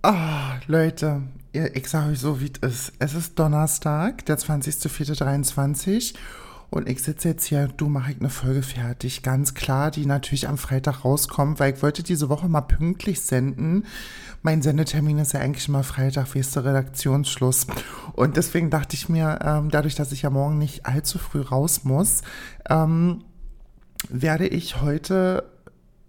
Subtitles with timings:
[0.00, 1.22] Ah, Leute,
[1.52, 2.92] ich sage euch so, wie es ist.
[3.00, 6.14] Es ist Donnerstag, der 20.04.23
[6.70, 10.46] und ich sitze jetzt hier, du mache ich eine Folge fertig, ganz klar, die natürlich
[10.46, 13.86] am Freitag rauskommt, weil ich wollte diese Woche mal pünktlich senden.
[14.42, 17.66] Mein Sendetermin ist ja eigentlich immer Freitag, wie ist der Redaktionsschluss.
[18.12, 21.82] Und deswegen dachte ich mir, ähm, dadurch, dass ich ja morgen nicht allzu früh raus
[21.82, 22.22] muss,
[22.70, 23.24] ähm,
[24.08, 25.42] werde ich heute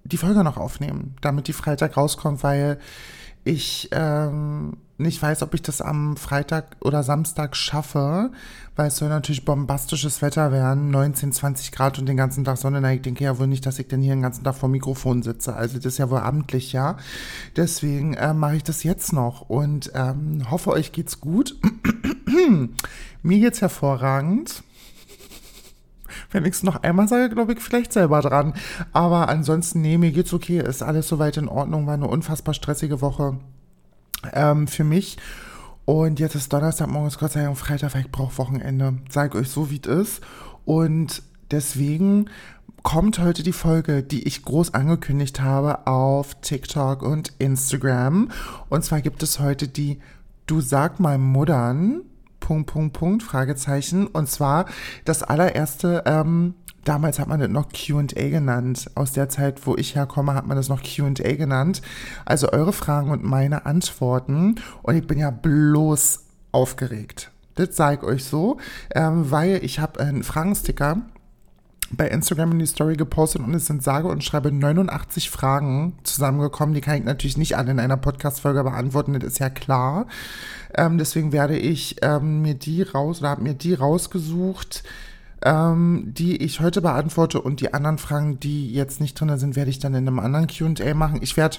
[0.04, 2.78] die Folge noch aufnehmen, damit die Freitag rauskommt, weil
[3.44, 8.32] ich ähm, nicht weiß, ob ich das am Freitag oder Samstag schaffe,
[8.76, 12.82] weil es soll natürlich bombastisches Wetter werden, 19, 20 Grad und den ganzen Tag Sonne.
[12.82, 15.24] Na, ich denke ja wohl nicht, dass ich denn hier den ganzen Tag vor Mikrofon
[15.24, 15.56] sitze.
[15.56, 16.98] Also das ist ja wohl amtlich, ja.
[17.56, 21.56] Deswegen äh, mache ich das jetzt noch und ähm, hoffe, euch geht's gut.
[23.24, 24.64] Mir geht's hervorragend.
[26.32, 28.54] Wenn ich es noch einmal sage, glaube ich vielleicht selber dran.
[28.94, 30.60] Aber ansonsten, nee, mir geht's okay.
[30.60, 31.88] Ist alles soweit in Ordnung.
[31.88, 33.38] War eine unfassbar stressige Woche
[34.34, 35.18] ähm, für mich.
[35.86, 39.00] Und jetzt ist Donnerstag, morgen ist Gott sei Dank Freitag, weil ich brauche Wochenende.
[39.10, 40.22] Sag euch so, wie es ist.
[40.66, 42.30] Und deswegen
[42.84, 48.30] kommt heute die Folge, die ich groß angekündigt habe auf TikTok und Instagram.
[48.70, 50.00] Und zwar gibt es heute die
[50.46, 52.02] Du sag mal Muddern
[52.40, 54.08] Punkt, Punkt, Punkt, Fragezeichen.
[54.08, 54.66] Und zwar
[55.06, 58.90] das allererste, ähm, damals hat man das noch QA genannt.
[58.96, 61.82] Aus der Zeit, wo ich herkomme, hat man das noch QA genannt.
[62.26, 64.56] Also eure Fragen und meine Antworten.
[64.84, 67.32] Und ich bin ja bloß aufgeregt.
[67.56, 68.58] Das sage ich euch so,
[68.96, 71.02] ähm, weil ich habe einen Fragensticker
[71.92, 76.76] bei Instagram in die Story gepostet und es sind sage und schreibe 89 Fragen zusammengekommen.
[76.76, 80.08] Die kann ich natürlich nicht alle in einer Podcast-Folge beantworten, das ist ja klar.
[80.76, 84.84] Ähm, deswegen werde ich ähm, mir die raus oder habe mir die rausgesucht,
[85.44, 89.72] ähm, die ich heute beantworte und die anderen Fragen, die jetzt nicht drin sind, werde
[89.72, 91.20] ich dann in einem anderen QA machen.
[91.22, 91.58] Ich werde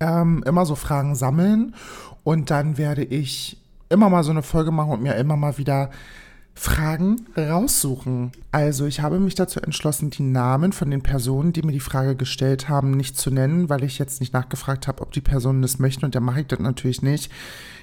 [0.00, 1.74] ähm, immer so Fragen sammeln
[2.24, 3.58] und dann werde ich
[3.88, 5.90] immer mal so eine Folge machen und mir immer mal wieder
[6.56, 8.30] Fragen raussuchen.
[8.52, 12.14] Also ich habe mich dazu entschlossen, die Namen von den Personen, die mir die Frage
[12.14, 15.80] gestellt haben, nicht zu nennen, weil ich jetzt nicht nachgefragt habe, ob die Personen das
[15.80, 17.30] möchten und dann mache ich das natürlich nicht.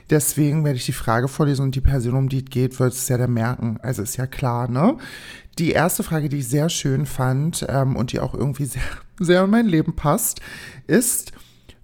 [0.09, 3.07] Deswegen werde ich die Frage vorlesen und die Person, um die es geht, wird es
[3.07, 3.77] ja dann merken.
[3.81, 4.97] Also ist ja klar, ne?
[5.59, 8.81] Die erste Frage, die ich sehr schön fand ähm, und die auch irgendwie sehr,
[9.19, 10.41] sehr in mein Leben passt,
[10.87, 11.33] ist,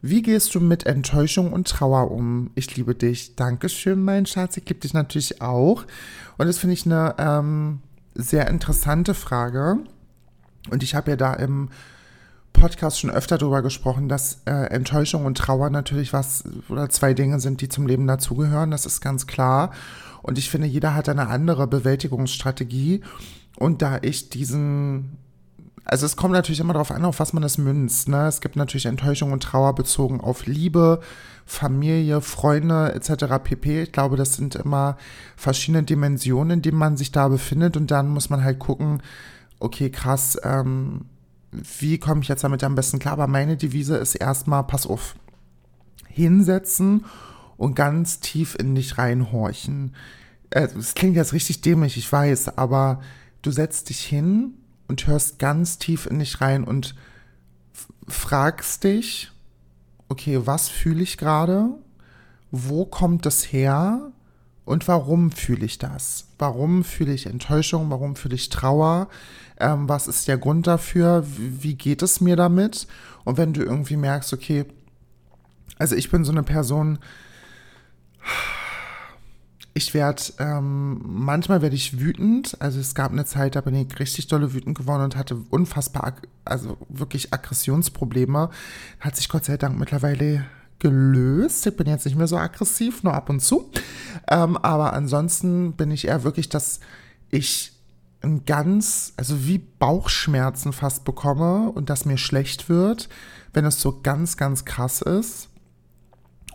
[0.02, 2.52] wie gehst du mit Enttäuschung und Trauer um?
[2.56, 3.36] Ich liebe dich.
[3.36, 4.58] Dankeschön, mein Schatz.
[4.58, 5.86] Ich liebe dich natürlich auch.
[6.38, 7.80] Und das finde ich eine ähm,
[8.14, 9.80] sehr interessante Frage.
[10.70, 11.70] Und ich habe ja da im
[12.54, 17.40] Podcast schon öfter darüber gesprochen, dass äh, Enttäuschung und Trauer natürlich was oder zwei Dinge
[17.40, 18.72] sind, die zum Leben dazugehören.
[18.72, 19.72] Das ist ganz klar.
[20.22, 23.02] Und ich finde, jeder hat eine andere Bewältigungsstrategie.
[23.58, 25.18] Und da ich diesen
[25.90, 28.10] also es kommt natürlich immer darauf an, auf was man das münzt.
[28.10, 28.28] Ne?
[28.28, 31.00] Es gibt natürlich Enttäuschung und Trauer bezogen auf Liebe,
[31.46, 33.42] Familie, Freunde etc.
[33.42, 33.84] pp.
[33.84, 34.98] Ich glaube, das sind immer
[35.38, 39.02] verschiedene Dimensionen, in denen man sich da befindet und dann muss man halt gucken,
[39.60, 41.06] okay, krass, ähm,
[41.52, 43.14] wie komme ich jetzt damit am besten klar?
[43.14, 45.16] Aber meine Devise ist erstmal, pass auf,
[46.10, 47.06] hinsetzen
[47.56, 49.96] und ganz tief in dich reinhorchen.
[50.50, 53.00] Es äh, klingt jetzt richtig dämlich, ich weiß, aber
[53.42, 54.56] du setzt dich hin
[54.88, 56.96] und hörst ganz tief in dich rein und
[58.08, 59.32] fragst dich,
[60.10, 61.70] okay, was fühle ich gerade?
[62.52, 64.12] Wo kommt das her?
[64.66, 66.28] Und warum fühle ich das?
[66.38, 67.90] Warum fühle ich Enttäuschung?
[67.90, 69.08] Warum fühle ich Trauer?
[69.60, 71.26] Ähm, was ist der Grund dafür?
[71.26, 72.88] Wie, wie geht es mir damit?
[73.24, 74.66] Und wenn du irgendwie merkst, okay,
[75.78, 77.00] also ich bin so eine Person,
[79.78, 82.60] ich werde, ähm, manchmal werde ich wütend.
[82.60, 86.16] Also es gab eine Zeit, da bin ich richtig dolle wütend geworden und hatte unfassbar,
[86.46, 88.50] also wirklich Aggressionsprobleme.
[89.00, 90.46] Hat sich Gott sei Dank mittlerweile
[90.80, 91.66] gelöst.
[91.68, 93.72] Ich bin jetzt nicht mehr so aggressiv, nur ab und zu.
[94.28, 96.80] Ähm, aber ansonsten bin ich eher wirklich, dass
[97.30, 97.72] ich
[98.22, 103.10] ein ganz, also wie Bauchschmerzen fast bekomme und dass mir schlecht wird,
[103.54, 105.50] wenn es so ganz, ganz krass ist.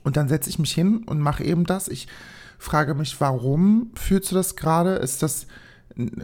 [0.02, 1.86] Und dann setze ich mich hin und mache eben das.
[1.86, 2.08] Ich
[2.62, 4.94] frage mich, warum fühlst du das gerade?
[4.94, 5.46] Ist das,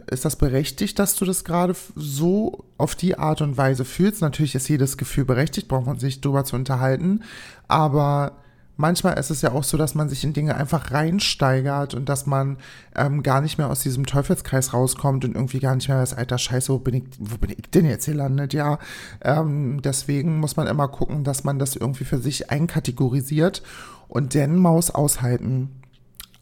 [0.09, 4.21] ist das berechtigt, dass du das gerade so auf die Art und Weise fühlst?
[4.21, 7.23] Natürlich ist jedes Gefühl berechtigt, braucht man sich drüber zu unterhalten.
[7.67, 8.37] Aber
[8.77, 12.25] manchmal ist es ja auch so, dass man sich in Dinge einfach reinsteigert und dass
[12.25, 12.57] man
[12.95, 16.37] ähm, gar nicht mehr aus diesem Teufelskreis rauskommt und irgendwie gar nicht mehr weiß, alter
[16.37, 18.53] Scheiße, wo bin ich, wo bin ich denn jetzt hier landet?
[18.53, 18.79] Ja,
[19.21, 23.61] ähm, deswegen muss man immer gucken, dass man das irgendwie für sich einkategorisiert
[24.07, 25.78] und den Maus aushalten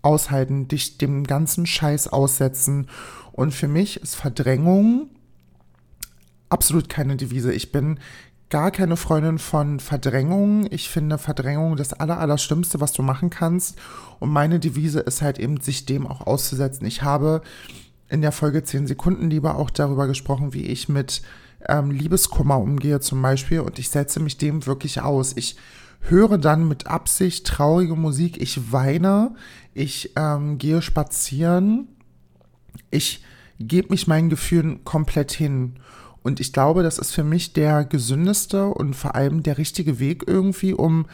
[0.02, 2.88] aushalten, dich dem ganzen Scheiß aussetzen.
[3.32, 5.10] Und für mich ist Verdrängung
[6.50, 7.54] absolut keine Devise.
[7.54, 8.00] Ich bin
[8.50, 10.68] gar keine Freundin von Verdrängung.
[10.72, 13.78] Ich finde Verdrängung das Aller, Allerschlimmste, was du machen kannst.
[14.20, 16.86] Und meine Devise ist halt eben, sich dem auch auszusetzen.
[16.86, 17.42] Ich habe
[18.10, 21.22] in der Folge 10 Sekunden lieber auch darüber gesprochen, wie ich mit
[21.68, 23.60] ähm, Liebeskummer umgehe zum Beispiel.
[23.60, 25.34] Und ich setze mich dem wirklich aus.
[25.36, 25.58] Ich
[26.00, 28.42] höre dann mit Absicht traurige Musik.
[28.42, 29.36] Ich weine.
[29.77, 31.88] Ich ähm, gehe spazieren.
[32.89, 33.24] Ich
[33.59, 35.75] gebe mich meinen Gefühlen komplett hin.
[36.24, 40.24] Und ich glaube, das ist für mich der gesündeste und vor allem der richtige Weg
[40.25, 41.06] irgendwie, um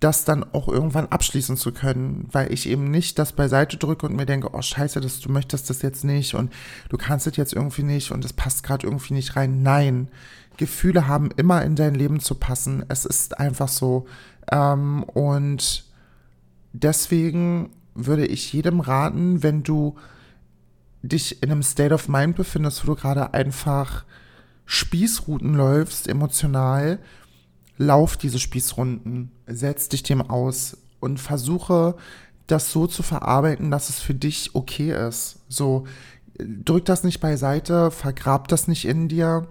[0.00, 4.16] das dann auch irgendwann abschließen zu können, weil ich eben nicht das beiseite drücke und
[4.16, 6.52] mir denke, oh scheiße, das, du möchtest das jetzt nicht und
[6.88, 9.62] du kannst es jetzt irgendwie nicht und es passt gerade irgendwie nicht rein.
[9.62, 10.08] Nein,
[10.56, 12.84] Gefühle haben immer in dein Leben zu passen.
[12.88, 14.06] Es ist einfach so.
[14.50, 15.84] Ähm, und
[16.72, 19.96] deswegen würde ich jedem raten, wenn du
[21.02, 24.04] dich in einem State of Mind befindest, wo du gerade einfach
[24.66, 26.98] Spießrunden läufst, emotional,
[27.76, 31.96] lauf diese Spießrunden, setz dich dem aus und versuche
[32.46, 35.40] das so zu verarbeiten, dass es für dich okay ist.
[35.48, 35.86] So,
[36.38, 39.46] drück das nicht beiseite, vergrab das nicht in dir.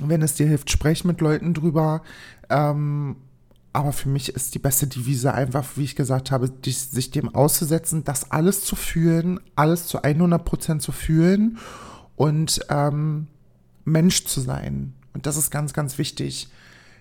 [0.00, 2.02] Wenn es dir hilft, sprech mit Leuten drüber.
[2.50, 3.16] Ähm,
[3.74, 8.04] aber für mich ist die beste Devise einfach, wie ich gesagt habe, sich dem auszusetzen,
[8.04, 11.58] das alles zu fühlen, alles zu 100% zu fühlen
[12.14, 13.26] und ähm,
[13.84, 14.94] Mensch zu sein.
[15.12, 16.48] Und das ist ganz, ganz wichtig.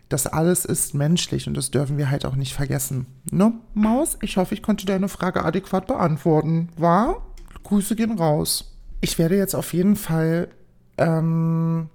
[0.09, 3.05] Das alles ist menschlich und das dürfen wir halt auch nicht vergessen.
[3.29, 4.17] Ne, Maus?
[4.21, 6.69] Ich hoffe, ich konnte deine Frage adäquat beantworten.
[6.75, 7.23] War?
[7.61, 8.75] Grüße gehen raus.
[8.99, 10.49] Ich werde jetzt auf jeden Fall
[10.97, 11.89] ähm,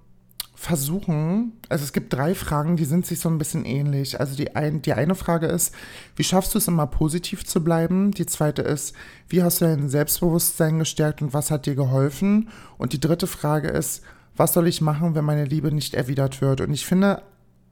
[0.59, 4.19] versuchen, also es gibt drei Fragen, die sind sich so ein bisschen ähnlich.
[4.19, 5.73] Also die, ein, die eine Frage ist,
[6.17, 8.11] wie schaffst du es immer positiv zu bleiben?
[8.11, 8.93] Die zweite ist,
[9.29, 12.49] wie hast du dein Selbstbewusstsein gestärkt und was hat dir geholfen?
[12.77, 14.03] Und die dritte Frage ist,
[14.35, 16.59] was soll ich machen, wenn meine Liebe nicht erwidert wird?
[16.59, 17.23] Und ich finde,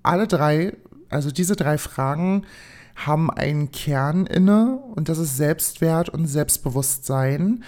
[0.02, 0.78] alle drei,
[1.10, 2.46] also diese drei Fragen
[2.96, 7.66] haben einen Kern inne und das ist Selbstwert und Selbstbewusstsein.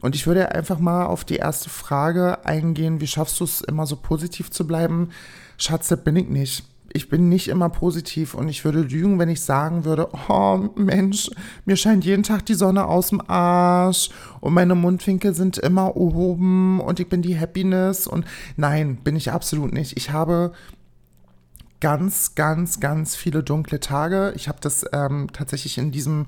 [0.00, 3.86] Und ich würde einfach mal auf die erste Frage eingehen, wie schaffst du es immer
[3.86, 5.10] so positiv zu bleiben?
[5.58, 6.64] Schatz, das bin ich nicht.
[6.92, 11.30] Ich bin nicht immer positiv und ich würde lügen, wenn ich sagen würde, oh Mensch,
[11.64, 14.10] mir scheint jeden Tag die Sonne aus dem Arsch
[14.40, 18.24] und meine Mundwinkel sind immer oben und ich bin die Happiness und
[18.56, 19.96] nein, bin ich absolut nicht.
[19.96, 20.52] Ich habe
[21.80, 24.32] ganz, ganz, ganz viele dunkle Tage.
[24.36, 26.26] Ich habe das ähm, tatsächlich in diesem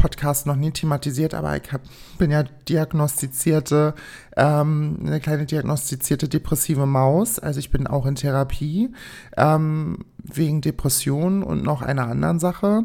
[0.00, 1.82] Podcast noch nie thematisiert, aber ich hab,
[2.18, 3.94] bin ja diagnostizierte,
[4.36, 7.38] ähm, eine kleine diagnostizierte depressive Maus.
[7.38, 8.90] Also ich bin auch in Therapie
[9.36, 12.84] ähm, wegen Depressionen und noch einer anderen Sache.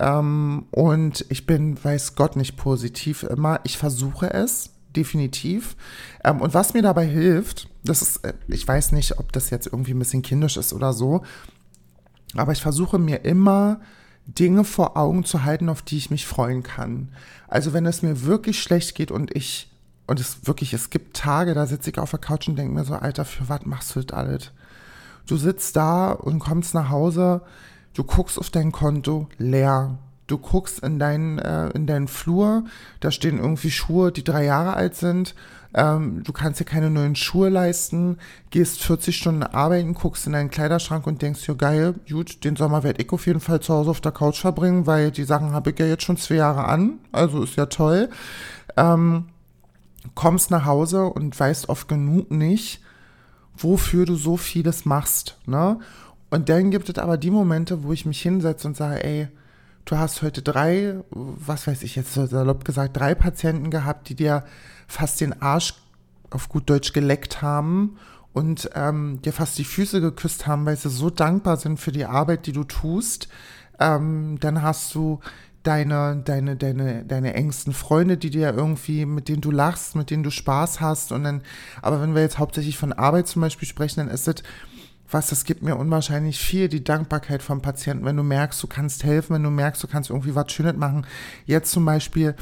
[0.00, 3.60] Ähm, und ich bin, weiß Gott, nicht positiv immer.
[3.64, 5.76] Ich versuche es, definitiv.
[6.24, 9.66] Ähm, und was mir dabei hilft, das ist, äh, ich weiß nicht, ob das jetzt
[9.66, 11.22] irgendwie ein bisschen kindisch ist oder so,
[12.34, 13.80] aber ich versuche mir immer
[14.28, 17.08] Dinge vor Augen zu halten, auf die ich mich freuen kann.
[17.48, 19.70] Also wenn es mir wirklich schlecht geht und ich,
[20.06, 22.84] und es wirklich, es gibt Tage, da sitze ich auf der Couch und denke mir
[22.84, 24.52] so, Alter, für was machst du das alles?
[25.26, 27.40] Du sitzt da und kommst nach Hause,
[27.94, 29.98] du guckst auf dein Konto, leer.
[30.26, 32.64] Du guckst in deinen, äh, in deinen Flur,
[33.00, 35.34] da stehen irgendwie Schuhe, die drei Jahre alt sind
[35.74, 38.18] ähm, du kannst dir keine neuen Schuhe leisten,
[38.50, 42.82] gehst 40 Stunden arbeiten, guckst in deinen Kleiderschrank und denkst dir, geil, gut, den Sommer
[42.82, 45.70] werde ich auf jeden Fall zu Hause auf der Couch verbringen, weil die Sachen habe
[45.70, 48.08] ich ja jetzt schon zwei Jahre an, also ist ja toll.
[48.76, 49.26] Ähm,
[50.14, 52.80] kommst nach Hause und weißt oft genug nicht,
[53.56, 55.78] wofür du so vieles machst, ne?
[56.30, 59.28] Und dann gibt es aber die Momente, wo ich mich hinsetze und sage, ey,
[59.88, 64.44] du hast heute drei, was weiß ich jetzt salopp gesagt, drei Patienten gehabt, die dir
[64.86, 65.74] fast den Arsch
[66.30, 67.96] auf gut Deutsch geleckt haben
[68.34, 72.04] und ähm, dir fast die Füße geküsst haben, weil sie so dankbar sind für die
[72.04, 73.28] Arbeit, die du tust.
[73.80, 75.20] Ähm, dann hast du
[75.62, 80.22] deine, deine, deine, deine engsten Freunde, die dir irgendwie, mit denen du lachst, mit denen
[80.22, 81.12] du Spaß hast.
[81.12, 81.42] Und dann,
[81.80, 84.42] aber wenn wir jetzt hauptsächlich von Arbeit zum Beispiel sprechen, dann ist es,
[85.10, 89.04] was, das gibt mir unwahrscheinlich viel, die Dankbarkeit vom Patienten, wenn du merkst, du kannst
[89.04, 91.06] helfen, wenn du merkst, du kannst irgendwie was Schönes machen.
[91.46, 92.34] Jetzt zum Beispiel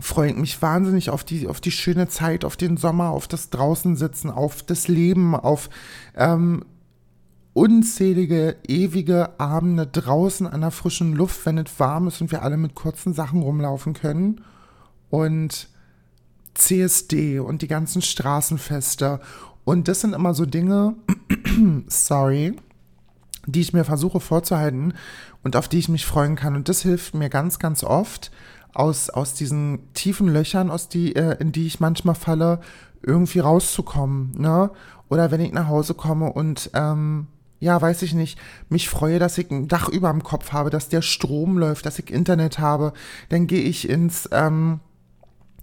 [0.00, 3.50] freue ich mich wahnsinnig auf die, auf die schöne Zeit, auf den Sommer, auf das
[3.50, 5.68] Draußensitzen, auf das Leben, auf
[6.16, 6.64] ähm,
[7.52, 12.56] unzählige, ewige Abende draußen an der frischen Luft, wenn es warm ist und wir alle
[12.56, 14.42] mit kurzen Sachen rumlaufen können.
[15.10, 15.68] Und
[16.54, 19.20] CSD und die ganzen Straßenfeste.
[19.68, 20.94] Und das sind immer so Dinge,
[21.88, 22.56] sorry,
[23.44, 24.94] die ich mir versuche vorzuhalten
[25.44, 26.56] und auf die ich mich freuen kann.
[26.56, 28.30] Und das hilft mir ganz, ganz oft,
[28.72, 32.60] aus, aus diesen tiefen Löchern, aus die, äh, in die ich manchmal falle,
[33.02, 34.32] irgendwie rauszukommen.
[34.38, 34.70] Ne?
[35.10, 37.26] Oder wenn ich nach Hause komme und ähm,
[37.60, 38.38] ja, weiß ich nicht,
[38.70, 41.98] mich freue, dass ich ein Dach über dem Kopf habe, dass der Strom läuft, dass
[41.98, 42.94] ich Internet habe,
[43.28, 44.80] dann gehe ich ins, ähm,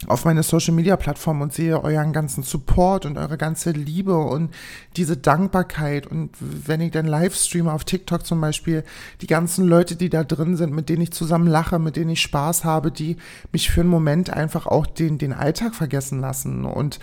[0.08, 4.54] auf meine Social Media Plattform und sehe euren ganzen Support und eure ganze Liebe und
[4.98, 6.06] diese Dankbarkeit.
[6.06, 8.84] Und wenn ich dann live streame auf TikTok zum Beispiel,
[9.22, 12.22] die ganzen Leute, die da drin sind, mit denen ich zusammen lache, mit denen ich
[12.22, 13.16] Spaß habe, die
[13.52, 17.00] mich für einen Moment einfach auch den, den Alltag vergessen lassen und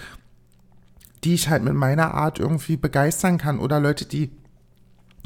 [1.24, 4.30] die ich halt mit meiner Art irgendwie begeistern kann oder Leute, die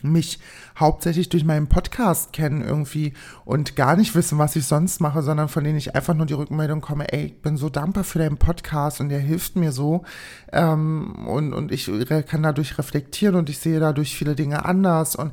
[0.03, 0.38] mich
[0.79, 5.49] hauptsächlich durch meinen Podcast kennen irgendwie und gar nicht wissen, was ich sonst mache, sondern
[5.49, 8.37] von denen ich einfach nur die Rückmeldung komme, ey, ich bin so dankbar für deinen
[8.37, 10.05] Podcast und der hilft mir so
[10.53, 11.91] ähm, und, und ich
[12.26, 15.33] kann dadurch reflektieren und ich sehe dadurch viele Dinge anders und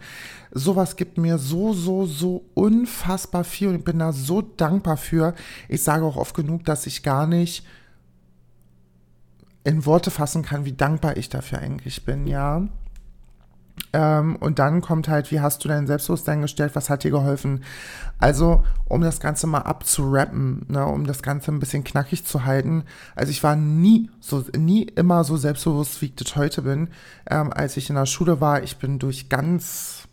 [0.51, 5.33] sowas gibt mir so, so, so unfassbar viel und ich bin da so dankbar für.
[5.67, 7.65] Ich sage auch oft genug, dass ich gar nicht
[9.63, 12.67] in Worte fassen kann, wie dankbar ich dafür eigentlich bin, ja.
[13.91, 17.63] Ähm, und dann kommt halt, wie hast du dein Selbstbewusstsein gestellt, was hat dir geholfen?
[18.19, 22.83] Also, um das Ganze mal abzurappen, ne, um das Ganze ein bisschen knackig zu halten.
[23.15, 26.89] Also ich war nie so, nie immer so selbstbewusst, wie ich das heute bin.
[27.29, 30.07] Ähm, als ich in der Schule war, ich bin durch ganz,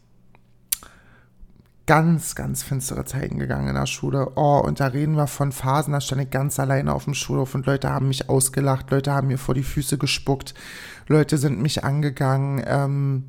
[1.87, 4.33] ganz, ganz finstere Zeiten gegangen in der Schule.
[4.37, 7.55] Oh, und da reden wir von Phasen, da stand ich ganz alleine auf dem Schulhof
[7.55, 10.55] und Leute haben mich ausgelacht, Leute haben mir vor die Füße gespuckt,
[11.09, 13.25] Leute sind mich angegangen, ähm,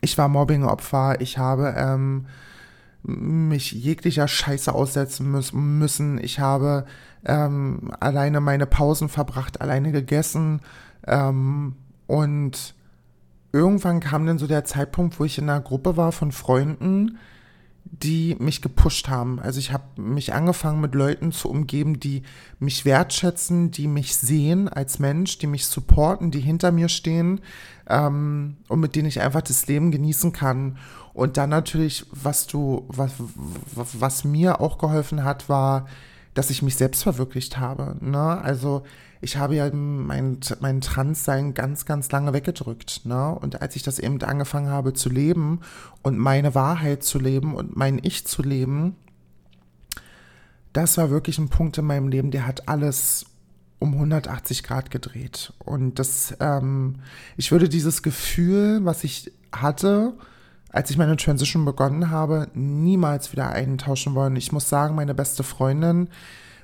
[0.00, 2.26] ich war Mobbingopfer, ich habe ähm,
[3.02, 6.18] mich jeglicher Scheiße aussetzen müssen.
[6.18, 6.84] Ich habe
[7.24, 10.60] ähm, alleine meine Pausen verbracht, alleine gegessen.
[11.06, 11.76] Ähm,
[12.06, 12.74] und
[13.52, 17.18] irgendwann kam dann so der Zeitpunkt, wo ich in einer Gruppe war von Freunden,
[17.84, 19.40] die mich gepusht haben.
[19.40, 22.22] Also ich habe mich angefangen mit Leuten zu umgeben, die
[22.58, 27.40] mich wertschätzen, die mich sehen als Mensch, die mich supporten, die hinter mir stehen
[27.88, 30.78] ähm, und mit denen ich einfach das Leben genießen kann.
[31.14, 33.12] Und dann natürlich, was du, was,
[33.74, 35.86] was mir auch geholfen hat, war,
[36.34, 37.96] dass ich mich selbst verwirklicht habe.
[38.00, 38.40] Ne?
[38.40, 38.84] Also
[39.20, 43.04] ich habe ja mein, mein Transsein ganz, ganz lange weggedrückt.
[43.04, 43.34] Ne?
[43.34, 45.60] Und als ich das eben angefangen habe zu leben
[46.02, 48.94] und meine Wahrheit zu leben und mein Ich zu leben,
[50.72, 53.26] das war wirklich ein Punkt in meinem Leben, der hat alles
[53.78, 55.52] um 180 Grad gedreht.
[55.58, 56.96] Und das, ähm,
[57.36, 60.14] ich würde dieses Gefühl, was ich hatte,
[60.70, 64.36] als ich meine Transition begonnen habe, niemals wieder eintauschen wollen.
[64.36, 66.08] Ich muss sagen, meine beste Freundin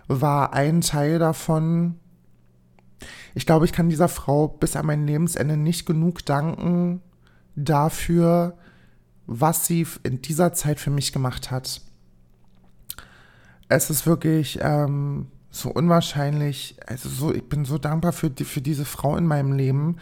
[0.08, 1.96] war ein Teil davon,
[3.34, 7.02] ich glaube, ich kann dieser Frau bis an mein Lebensende nicht genug danken
[7.56, 8.56] dafür,
[9.26, 11.80] was sie in dieser Zeit für mich gemacht hat.
[13.68, 18.60] Es ist wirklich ähm, so unwahrscheinlich, also so, ich bin so dankbar für, die, für
[18.60, 19.98] diese Frau in meinem Leben,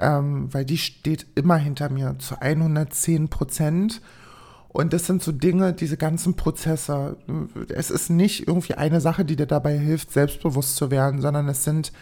[0.00, 4.00] ähm, weil die steht immer hinter mir zu 110 Prozent.
[4.68, 7.16] Und das sind so Dinge, diese ganzen Prozesse.
[7.68, 11.64] Es ist nicht irgendwie eine Sache, die dir dabei hilft, selbstbewusst zu werden, sondern es
[11.64, 11.92] sind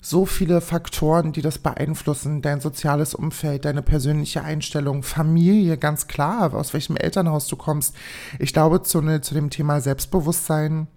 [0.00, 2.40] so viele Faktoren, die das beeinflussen.
[2.42, 7.94] Dein soziales Umfeld, deine persönliche Einstellung, Familie, ganz klar, aus welchem Elternhaus du kommst.
[8.38, 10.88] Ich glaube, zu, zu dem Thema Selbstbewusstsein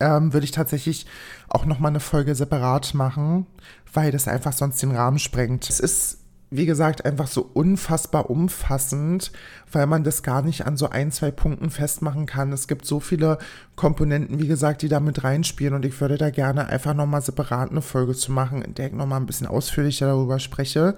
[0.00, 1.06] ähm, würde ich tatsächlich
[1.48, 3.46] auch nochmal eine Folge separat machen,
[3.92, 5.68] weil das einfach sonst den Rahmen sprengt.
[5.68, 6.18] Es ist
[6.50, 9.32] wie gesagt, einfach so unfassbar umfassend,
[9.72, 12.52] weil man das gar nicht an so ein, zwei Punkten festmachen kann.
[12.52, 13.38] Es gibt so viele
[13.74, 17.70] Komponenten, wie gesagt, die da mit reinspielen und ich würde da gerne einfach nochmal separat
[17.70, 20.96] eine Folge zu machen, in der ich nochmal ein bisschen ausführlicher darüber spreche.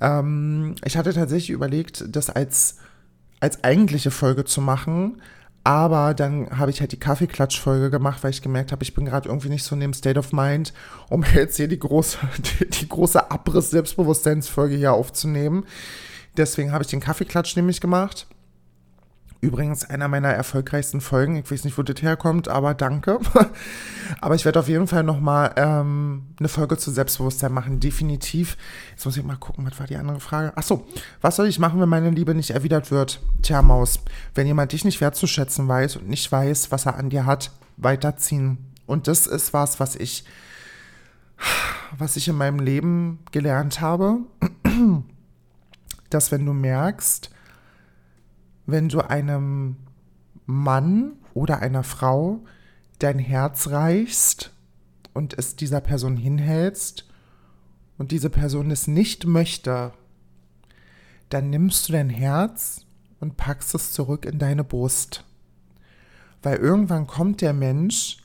[0.00, 2.76] Ähm, ich hatte tatsächlich überlegt, das als,
[3.40, 5.22] als eigentliche Folge zu machen,
[5.64, 9.28] aber dann habe ich halt die Kaffeeklatsch-Folge gemacht, weil ich gemerkt habe, ich bin gerade
[9.28, 10.72] irgendwie nicht so in dem State of Mind,
[11.08, 12.18] um jetzt hier die große,
[12.60, 15.64] die, die große Abriss-Selbstbewusstseinsfolge hier aufzunehmen.
[16.36, 18.26] Deswegen habe ich den Kaffeeklatsch nämlich gemacht.
[19.42, 21.34] Übrigens einer meiner erfolgreichsten Folgen.
[21.34, 23.18] Ich weiß nicht, wo das herkommt, aber danke.
[24.20, 27.80] aber ich werde auf jeden Fall nochmal ähm, eine Folge zu Selbstbewusstsein machen.
[27.80, 28.56] Definitiv.
[28.92, 30.56] Jetzt muss ich mal gucken, was war die andere Frage?
[30.56, 30.86] Achso,
[31.22, 33.20] was soll ich machen, wenn meine Liebe nicht erwidert wird?
[33.42, 33.98] Tja, Maus,
[34.36, 38.58] wenn jemand dich nicht wertzuschätzen weiß und nicht weiß, was er an dir hat, weiterziehen.
[38.86, 40.24] Und das ist was, was ich,
[41.98, 44.18] was ich in meinem Leben gelernt habe,
[46.10, 47.32] dass wenn du merkst,
[48.72, 49.76] wenn du einem
[50.46, 52.42] Mann oder einer Frau
[52.98, 54.52] dein Herz reichst
[55.14, 57.08] und es dieser Person hinhältst
[57.98, 59.92] und diese Person es nicht möchte,
[61.28, 62.84] dann nimmst du dein Herz
[63.20, 65.24] und packst es zurück in deine Brust.
[66.42, 68.18] Weil irgendwann kommt der Mensch,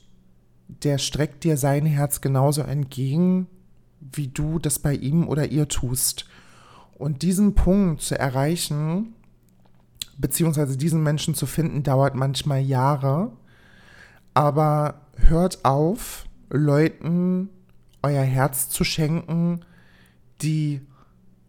[0.66, 3.46] der streckt dir sein Herz genauso entgegen,
[4.00, 6.26] wie du das bei ihm oder ihr tust.
[6.94, 9.14] Und diesen Punkt zu erreichen,
[10.18, 13.32] beziehungsweise diesen Menschen zu finden, dauert manchmal Jahre.
[14.34, 17.48] Aber hört auf, Leuten
[18.02, 19.60] euer Herz zu schenken,
[20.42, 20.82] die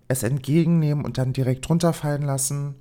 [0.07, 2.75] es entgegennehmen und dann direkt runterfallen lassen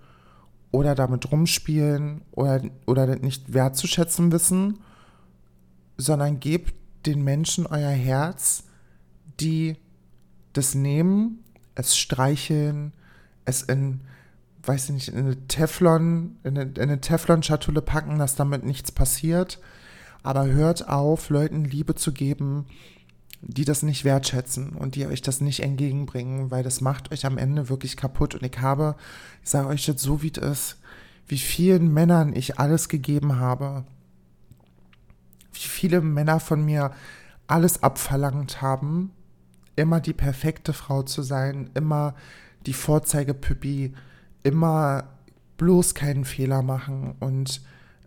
[0.71, 4.79] oder damit rumspielen oder, oder nicht wertzuschätzen wissen,
[5.97, 6.75] sondern gebt
[7.07, 8.65] den Menschen euer Herz,
[9.41, 9.77] die
[10.53, 12.93] das nehmen, es streicheln,
[13.45, 14.01] es in,
[14.63, 18.93] weiß ich nicht, in eine Teflon, in eine, in eine Teflon-Schatulle packen, dass damit nichts
[18.93, 19.59] passiert.
[20.23, 22.67] Aber hört auf, Leuten Liebe zu geben,
[23.41, 27.39] die das nicht wertschätzen und die euch das nicht entgegenbringen, weil das macht euch am
[27.39, 28.35] Ende wirklich kaputt.
[28.35, 28.97] Und ich habe,
[29.45, 30.77] ich sage euch jetzt so, wie es ist,
[31.29, 33.85] wie vielen Männern ich alles gegeben habe,
[35.53, 36.93] wie viele Männer von mir
[37.47, 39.13] alles abverlangt haben,
[39.77, 42.15] immer die perfekte Frau zu sein, immer
[42.67, 43.95] die Vorzeigepüppi,
[44.43, 45.05] immer
[45.57, 47.61] bloß keinen Fehler machen und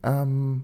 [0.03, 0.63] ähm,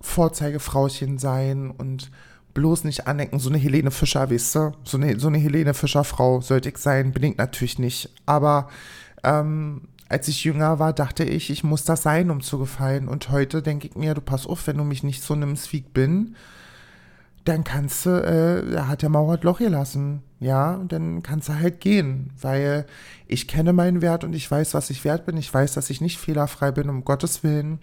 [0.00, 2.10] Vorzeigefrauchen sein und
[2.54, 3.38] bloß nicht anecken.
[3.38, 4.72] So eine Helene Fischer, weißt du?
[4.84, 8.10] So eine, so eine Helene Fischer-Frau sollte ich sein, bin ich natürlich nicht.
[8.26, 8.68] Aber
[9.22, 13.08] ähm, als ich jünger war, dachte ich, ich muss das sein, um zu gefallen.
[13.08, 15.78] Und heute denke ich mir, du pass auf, wenn du mich nicht so nimmst, wie
[15.78, 16.36] ich bin,
[17.44, 21.80] dann kannst du, äh, er hat der Mauer Loch gelassen, ja, dann kannst du halt
[21.80, 22.86] gehen, weil
[23.26, 26.00] ich kenne meinen Wert und ich weiß, was ich wert bin, ich weiß, dass ich
[26.00, 27.78] nicht fehlerfrei bin, um Gottes Willen,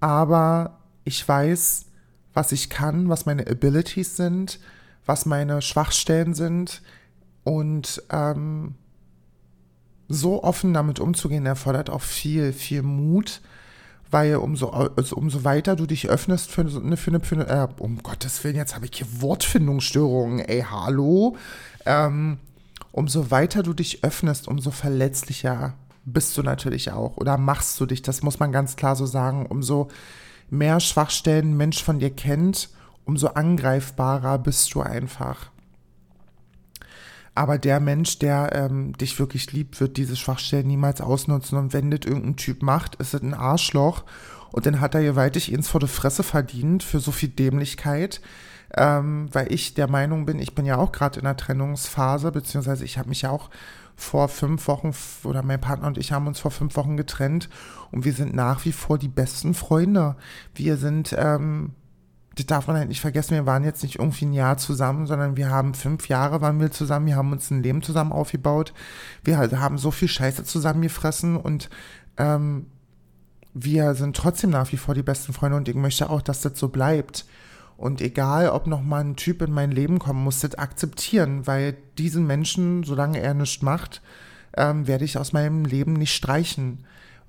[0.00, 1.86] aber ich weiß,
[2.32, 4.60] was ich kann, was meine Abilities sind,
[5.06, 6.82] was meine Schwachstellen sind.
[7.42, 8.74] Und ähm,
[10.08, 13.40] so offen damit umzugehen, erfordert auch viel, viel Mut,
[14.10, 17.68] weil umso, also umso weiter du dich öffnest für, eine, für eine, für eine äh,
[17.78, 21.36] um Gottes Willen, jetzt habe ich hier Wortfindungsstörungen, ey, hallo.
[21.86, 22.38] Ähm,
[22.92, 25.74] umso weiter du dich öffnest, umso verletzlicher
[26.04, 29.46] bist du natürlich auch oder machst du dich, das muss man ganz klar so sagen,
[29.46, 29.88] umso
[30.48, 32.70] mehr Schwachstellen ein Mensch von dir kennt,
[33.04, 35.50] umso angreifbarer bist du einfach.
[37.34, 41.58] Aber der Mensch, der ähm, dich wirklich liebt, wird diese Schwachstellen niemals ausnutzen.
[41.58, 44.04] Und wenn das irgendein Typ macht, ist es ein Arschloch.
[44.52, 48.20] Und dann hat er gewaltig ins vor der Fresse verdient für so viel Dämlichkeit.
[48.76, 52.84] Ähm, weil ich der Meinung bin, ich bin ja auch gerade in der Trennungsphase, beziehungsweise
[52.84, 53.50] ich habe mich ja auch
[53.96, 54.92] vor fünf Wochen,
[55.24, 57.48] oder mein Partner und ich haben uns vor fünf Wochen getrennt
[57.90, 60.16] und wir sind nach wie vor die besten Freunde.
[60.54, 61.74] Wir sind ähm,
[62.40, 65.36] das darf man halt nicht vergessen, wir waren jetzt nicht irgendwie ein Jahr zusammen, sondern
[65.36, 68.72] wir haben fünf Jahre waren wir zusammen, wir haben uns ein Leben zusammen aufgebaut,
[69.24, 71.70] wir haben so viel Scheiße zusammengefressen und
[72.16, 72.66] ähm,
[73.52, 76.58] wir sind trotzdem nach wie vor die besten Freunde und ich möchte auch, dass das
[76.58, 77.26] so bleibt.
[77.76, 81.76] Und egal, ob noch mal ein Typ in mein Leben kommen muss, das akzeptieren, weil
[81.96, 84.02] diesen Menschen, solange er nichts macht,
[84.56, 86.84] ähm, werde ich aus meinem Leben nicht streichen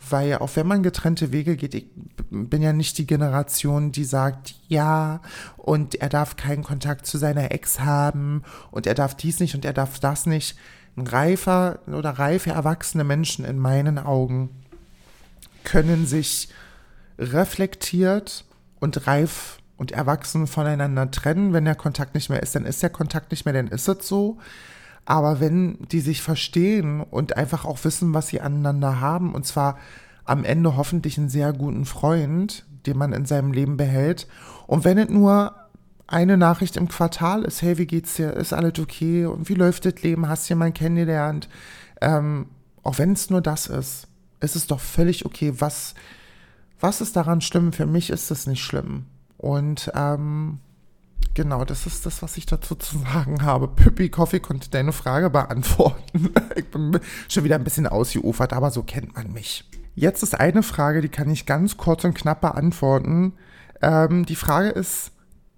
[0.09, 1.85] weil auch wenn man getrennte Wege geht, ich
[2.29, 5.21] bin ja nicht die Generation, die sagt, ja,
[5.57, 9.65] und er darf keinen Kontakt zu seiner Ex haben und er darf dies nicht und
[9.65, 10.57] er darf das nicht.
[10.97, 14.49] Ein reifer oder reife erwachsene Menschen in meinen Augen
[15.63, 16.49] können sich
[17.17, 18.43] reflektiert
[18.79, 21.53] und reif und erwachsen voneinander trennen.
[21.53, 24.07] Wenn der Kontakt nicht mehr ist, dann ist der Kontakt nicht mehr, dann ist es
[24.07, 24.39] so.
[25.05, 29.77] Aber wenn die sich verstehen und einfach auch wissen, was sie aneinander haben, und zwar
[30.25, 34.27] am Ende hoffentlich einen sehr guten Freund, den man in seinem Leben behält,
[34.67, 35.55] und wenn es nur
[36.07, 38.33] eine Nachricht im Quartal ist, hey, wie geht's dir?
[38.33, 39.25] Ist alles okay?
[39.25, 40.27] Und wie läuft das Leben?
[40.27, 41.47] Hast du jemanden kennengelernt?
[42.01, 42.47] Ähm,
[42.83, 44.07] auch wenn es nur das ist,
[44.41, 45.53] ist es doch völlig okay.
[45.59, 45.95] Was,
[46.79, 47.71] was ist daran schlimm?
[47.71, 49.05] Für mich ist es nicht schlimm.
[49.37, 50.59] Und ähm,
[51.33, 53.67] Genau, das ist das, was ich dazu zu sagen habe.
[53.69, 56.29] Pippi Coffee konnte deine Frage beantworten.
[56.55, 59.63] Ich bin schon wieder ein bisschen ausgeufert, aber so kennt man mich.
[59.95, 63.33] Jetzt ist eine Frage, die kann ich ganz kurz und knapp beantworten.
[63.81, 65.11] Ähm, die Frage ist,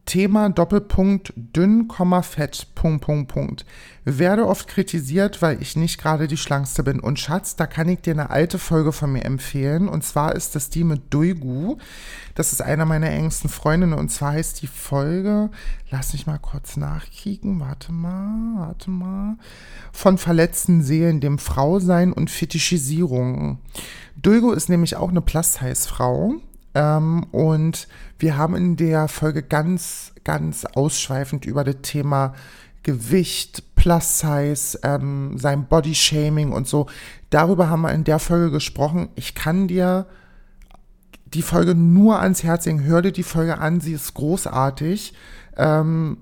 [0.05, 1.87] Thema Doppelpunkt dünn,
[2.23, 3.65] fett, Punkt, Punkt, Punkt.
[4.03, 6.99] Werde oft kritisiert, weil ich nicht gerade die schlankste bin.
[6.99, 9.87] Und Schatz, da kann ich dir eine alte Folge von mir empfehlen.
[9.87, 11.77] Und zwar ist das die mit Duigu.
[12.35, 13.93] Das ist einer meiner engsten Freundinnen.
[13.93, 15.49] Und zwar heißt die Folge,
[15.89, 19.37] lass mich mal kurz nachkicken, warte mal, warte mal.
[19.93, 23.59] Von verletzten Seelen, dem Frausein und Fetischisierung.
[24.17, 26.41] Duigu ist nämlich auch eine Plus-Size-Frau
[26.75, 27.87] ähm, und
[28.19, 32.33] wir haben in der Folge ganz, ganz ausschweifend über das Thema
[32.83, 36.87] Gewicht, Plus Size, ähm, sein Body Shaming und so.
[37.29, 39.09] Darüber haben wir in der Folge gesprochen.
[39.15, 40.05] Ich kann dir
[41.25, 42.83] die Folge nur ans Herz legen.
[42.83, 45.13] Hör dir die Folge an, sie ist großartig.
[45.57, 46.17] Ähm,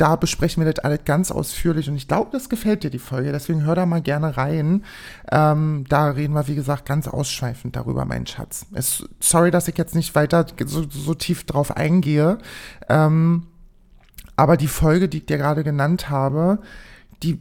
[0.00, 3.32] da besprechen wir das alles ganz ausführlich und ich glaube, das gefällt dir die Folge,
[3.32, 4.84] deswegen hör da mal gerne rein.
[5.30, 8.66] Ähm, da reden wir, wie gesagt, ganz ausschweifend darüber, mein Schatz.
[8.72, 12.38] Es, sorry, dass ich jetzt nicht weiter so, so tief drauf eingehe,
[12.88, 13.46] ähm,
[14.36, 16.60] aber die Folge, die ich dir gerade genannt habe,
[17.22, 17.38] die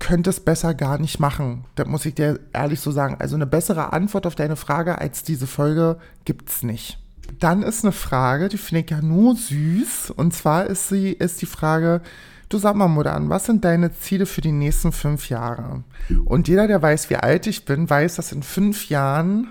[0.00, 1.66] könnte es besser gar nicht machen.
[1.76, 3.16] Da muss ich dir ehrlich so sagen.
[3.20, 6.98] Also eine bessere Antwort auf deine Frage als diese Folge gibt es nicht.
[7.38, 10.10] Dann ist eine Frage, die finde ich ja nur süß.
[10.10, 12.00] Und zwar ist sie, ist die Frage,
[12.48, 15.84] du sag mal, Mutter was sind deine Ziele für die nächsten fünf Jahre?
[16.24, 19.48] Und jeder, der weiß, wie alt ich bin, weiß, dass in fünf Jahren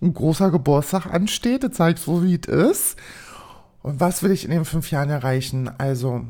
[0.00, 1.64] ein großer Geburtstag ansteht.
[1.64, 2.96] Das ich so, wie es ist.
[3.82, 5.70] Und was will ich in den fünf Jahren erreichen?
[5.78, 6.24] Also,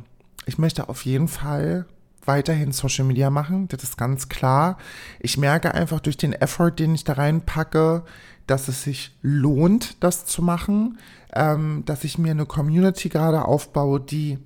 [0.46, 1.86] ich möchte auf jeden Fall
[2.24, 4.76] weiterhin Social Media machen, das ist ganz klar.
[5.18, 8.04] Ich merke einfach durch den Effort, den ich da reinpacke,
[8.48, 10.98] dass es sich lohnt, das zu machen,
[11.32, 14.38] ähm, dass ich mir eine Community gerade aufbaue, die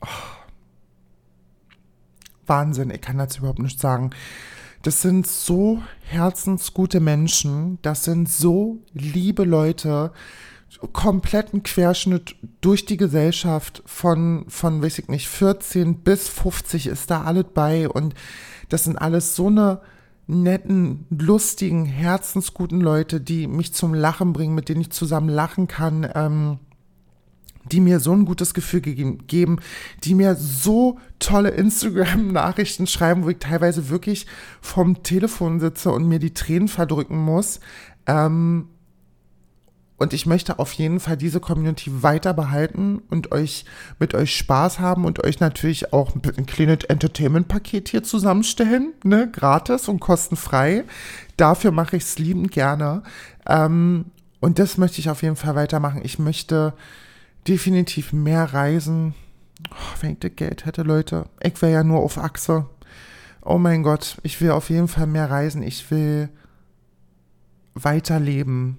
[0.00, 0.06] oh,
[2.46, 4.10] Wahnsinn, ich kann dazu überhaupt nicht sagen.
[4.82, 10.12] Das sind so herzensgute Menschen, das sind so liebe Leute,
[10.92, 17.22] kompletten Querschnitt durch die Gesellschaft von, von, weiß ich nicht, 14 bis 50 ist da
[17.22, 18.14] alles bei und
[18.68, 19.80] das sind alles so eine
[20.28, 26.08] netten, lustigen, herzensguten Leute, die mich zum Lachen bringen, mit denen ich zusammen lachen kann,
[26.14, 26.58] ähm,
[27.72, 29.58] die mir so ein gutes Gefühl ge geben,
[30.04, 34.26] die mir so tolle Instagram-Nachrichten schreiben, wo ich teilweise wirklich
[34.60, 37.60] vom Telefon sitze und mir die Tränen verdrücken muss.
[38.06, 38.68] Ähm,
[39.98, 43.64] und ich möchte auf jeden Fall diese Community weiter behalten und euch
[43.98, 49.88] mit euch Spaß haben und euch natürlich auch ein kleines Entertainment-Paket hier zusammenstellen, ne, gratis
[49.88, 50.84] und kostenfrei.
[51.36, 53.02] Dafür mache ich es liebend gerne.
[53.46, 54.06] Ähm,
[54.40, 56.00] und das möchte ich auf jeden Fall weitermachen.
[56.04, 56.74] Ich möchte
[57.48, 59.14] definitiv mehr reisen.
[59.72, 61.26] Oh, wenn ich das Geld hätte, Leute.
[61.42, 62.66] Ich wäre ja nur auf Achse.
[63.42, 65.64] Oh mein Gott, ich will auf jeden Fall mehr reisen.
[65.64, 66.28] Ich will
[67.74, 68.78] weiterleben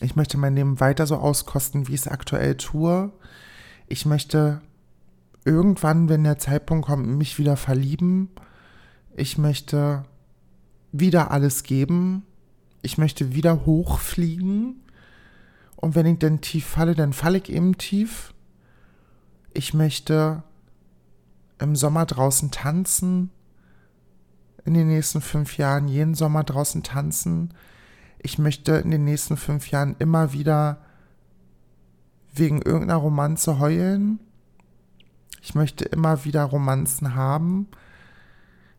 [0.00, 3.10] ich möchte mein Leben weiter so auskosten, wie ich es aktuell tue.
[3.86, 4.60] Ich möchte
[5.44, 8.28] irgendwann, wenn der Zeitpunkt kommt, mich wieder verlieben.
[9.14, 10.04] Ich möchte
[10.92, 12.24] wieder alles geben.
[12.82, 14.82] Ich möchte wieder hochfliegen.
[15.76, 18.34] Und wenn ich dann tief falle, dann falle ich eben tief.
[19.54, 20.42] Ich möchte
[21.58, 23.30] im Sommer draußen tanzen.
[24.66, 27.54] In den nächsten fünf Jahren jeden Sommer draußen tanzen
[28.26, 30.78] ich möchte in den nächsten fünf Jahren immer wieder
[32.34, 34.18] wegen irgendeiner Romanze heulen.
[35.40, 37.68] Ich möchte immer wieder Romanzen haben.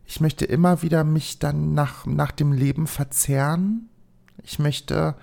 [0.04, 3.88] Ich möchte immer wieder mich dann nach, nach dem Leben verzehren.
[4.42, 5.14] Ich möchte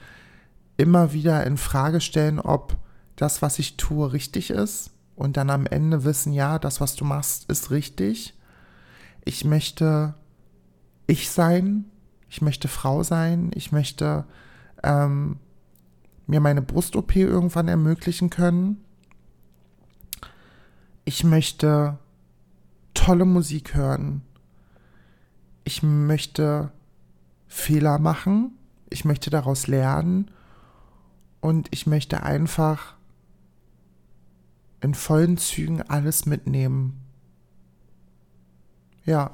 [0.76, 2.78] immer wieder in Frage stellen, ob
[3.18, 4.90] das, was ich tue, richtig ist.
[5.16, 8.34] Und dann am Ende wissen, ja, das, was du machst, ist richtig.
[9.24, 10.16] Ich möchte
[11.06, 11.86] ich sein
[12.36, 14.26] ich möchte Frau sein, ich möchte
[14.84, 15.40] ähm,
[16.28, 18.84] mir meine Brust-OP irgendwann ermöglichen können.
[21.06, 21.98] Ich möchte
[22.94, 24.22] tolle Musik hören.
[25.64, 26.74] Ich möchte
[27.48, 28.58] Fehler machen.
[28.90, 30.30] Ich möchte daraus lernen.
[31.40, 32.98] Und ich möchte einfach
[34.82, 37.00] in vollen Zügen alles mitnehmen.
[39.06, 39.32] Ja.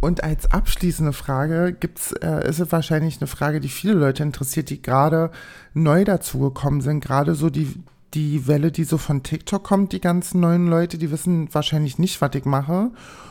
[0.00, 4.70] Und als abschließende Frage gibt's, äh, ist es wahrscheinlich eine Frage, die viele Leute interessiert,
[4.70, 5.30] die gerade
[5.74, 7.00] neu dazugekommen sind.
[7.04, 7.74] Gerade so die,
[8.14, 12.20] die Welle, die so von TikTok kommt, die ganzen neuen Leute, die wissen wahrscheinlich nicht,
[12.20, 12.90] was ich mache.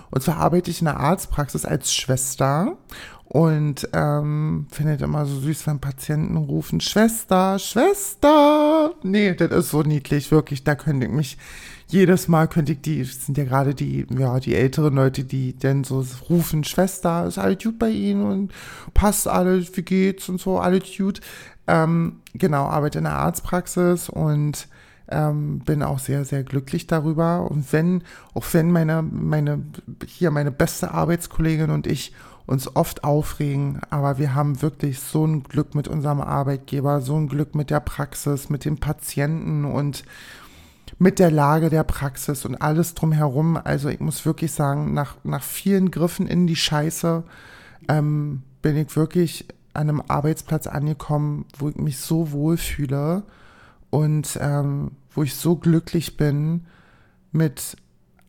[0.10, 2.78] Und zwar arbeite ich in der Arztpraxis als Schwester
[3.26, 8.94] und ähm, findet immer so süß, wenn Patienten rufen, Schwester, Schwester.
[9.04, 10.64] Nee, das ist so niedlich, wirklich.
[10.64, 11.38] Da könnte ich mich
[11.88, 15.84] jedes Mal könnte ich die, sind ja gerade die, ja, die älteren Leute, die dann
[15.84, 18.54] so rufen, Schwester, ist alles gut bei Ihnen und
[18.94, 21.22] passt alles, wie geht's und so, alles gut.
[21.66, 24.68] Ähm, genau, arbeite in der Arztpraxis und
[25.10, 27.50] ähm, bin auch sehr, sehr glücklich darüber.
[27.50, 29.64] Und wenn, auch wenn meine, meine,
[30.06, 32.14] hier meine beste Arbeitskollegin und ich
[32.46, 37.28] uns oft aufregen, aber wir haben wirklich so ein Glück mit unserem Arbeitgeber, so ein
[37.28, 40.04] Glück mit der Praxis, mit den Patienten und
[41.00, 43.60] mit der Lage der Praxis und alles drumherum.
[43.64, 47.24] Also ich muss wirklich sagen, nach, nach vielen Griffen in die Scheiße
[47.88, 53.24] ähm, bin ich wirklich an einem Arbeitsplatz angekommen, wo ich mich so wohl fühle
[53.90, 56.66] und ähm, wo ich so glücklich bin
[57.32, 57.78] mit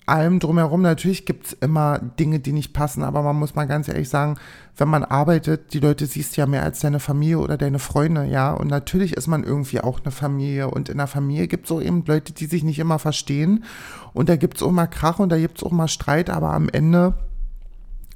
[0.09, 0.83] allem drumherum.
[0.83, 4.37] Natürlich gibt es immer Dinge, die nicht passen, aber man muss mal ganz ehrlich sagen,
[4.77, 8.53] wenn man arbeitet, die Leute siehst ja mehr als deine Familie oder deine Freunde, ja.
[8.53, 10.71] Und natürlich ist man irgendwie auch eine Familie.
[10.71, 13.65] Und in der Familie gibt es auch eben Leute, die sich nicht immer verstehen.
[14.13, 16.53] Und da gibt es auch mal Krach und da gibt es auch mal Streit, aber
[16.53, 17.15] am Ende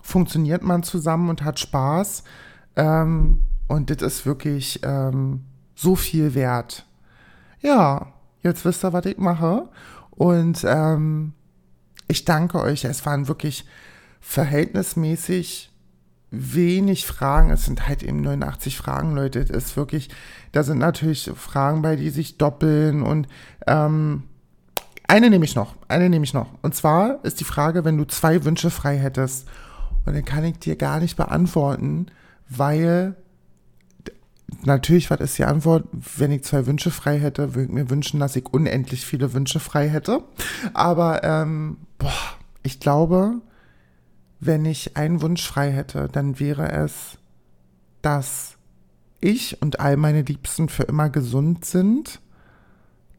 [0.03, 2.25] funktioniert man zusammen und hat Spaß.
[2.77, 6.87] Ähm, und das ist wirklich ähm, so viel wert.
[7.61, 9.69] Ja, jetzt wisst ihr, was ich mache.
[10.11, 11.33] Und ähm,
[12.13, 12.85] ich danke euch.
[12.85, 13.65] Es waren wirklich
[14.21, 15.73] verhältnismäßig
[16.31, 17.51] wenig Fragen.
[17.51, 19.41] Es sind halt eben 89 Fragen, Leute.
[19.41, 20.09] Es ist wirklich,
[20.53, 23.29] da sind natürlich Fragen bei, die sich doppeln und
[23.67, 24.25] ähm,
[25.09, 26.49] eine nehme ich noch, eine nehme ich noch.
[26.63, 29.47] Und zwar ist die Frage, wenn du zwei Wünsche frei hättest.
[30.07, 32.07] Und dann kann ich dir gar nicht beantworten,
[32.49, 33.15] weil
[34.65, 35.85] natürlich, was ist die Antwort?
[36.17, 39.61] Wenn ich zwei Wünsche frei hätte, würde ich mir wünschen, dass ich unendlich viele Wünsche
[39.61, 40.23] frei hätte.
[40.75, 42.13] Aber ähm, boah,
[42.63, 43.41] ich glaube,
[44.41, 47.19] wenn ich einen Wunsch frei hätte, dann wäre es,
[48.03, 48.57] dass
[49.21, 52.21] ich und all meine Liebsten für immer gesund sind.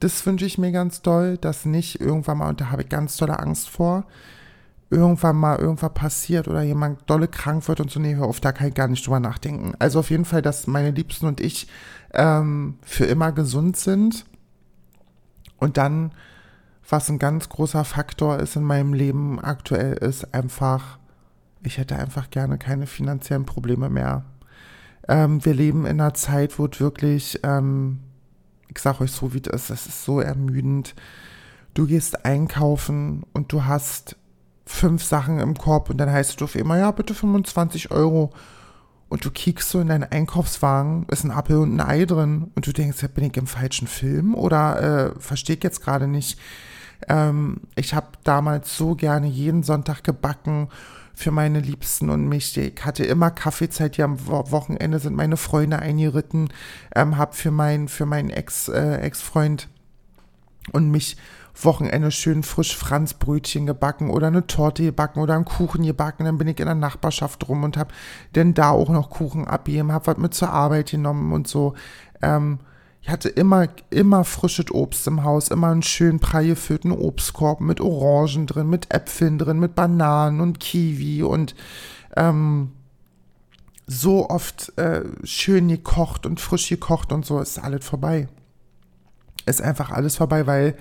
[0.01, 3.15] Das wünsche ich mir ganz doll, dass nicht irgendwann mal, und da habe ich ganz
[3.15, 4.05] tolle Angst vor,
[4.89, 8.51] irgendwann mal irgendwas passiert oder jemand dolle krank wird und so, nee, hör auf, da
[8.51, 9.73] kann ich gar nicht drüber nachdenken.
[9.79, 11.67] Also auf jeden Fall, dass meine Liebsten und ich
[12.13, 14.25] ähm, für immer gesund sind.
[15.57, 16.11] Und dann,
[16.87, 20.97] was ein ganz großer Faktor ist in meinem Leben aktuell, ist einfach,
[21.63, 24.25] ich hätte einfach gerne keine finanziellen Probleme mehr.
[25.07, 27.99] Ähm, wir leben in einer Zeit, wo es wirklich, ähm,
[28.67, 30.95] ich sag euch so, wie es ist, es ist so ermüdend.
[31.73, 34.15] Du gehst einkaufen und du hast
[34.65, 38.31] fünf Sachen im Korb und dann heißt es auf immer, ja, bitte 25 Euro.
[39.09, 42.65] Und du kiekst so in deinen Einkaufswagen, ist ein Apfel und ein Ei drin und
[42.65, 46.39] du denkst, ja, bin ich im falschen Film oder äh, verstehe ich jetzt gerade nicht.
[47.09, 50.69] Ähm, ich habe damals so gerne jeden Sonntag gebacken
[51.13, 52.57] für meine Liebsten und mich.
[52.57, 56.49] Ich hatte immer Kaffeezeit, hier am Wochenende sind meine Freunde eingeritten,
[56.95, 59.67] ähm, habe für, mein, für meinen Ex, äh, Ex-Freund
[60.71, 61.17] und mich
[61.61, 66.25] Wochenende schön frisch Franzbrötchen gebacken oder eine Torte gebacken oder einen Kuchen gebacken.
[66.25, 67.93] Dann bin ich in der Nachbarschaft rum und habe
[68.33, 71.75] dann da auch noch Kuchen abgegeben, habe was mit zur Arbeit genommen und so.
[72.23, 72.59] Ähm,
[73.03, 77.81] ich hatte immer, immer frisches Obst im Haus, immer einen schön prall gefüllten Obstkorb mit
[77.81, 81.53] Orangen drin, mit Äpfeln drin, mit Bananen und Kiwi und
[82.15, 82.71] ähm,
[83.87, 88.29] so oft äh, schön gekocht und frisch gekocht und so ist alles vorbei.
[89.45, 90.77] Ist einfach alles vorbei, weil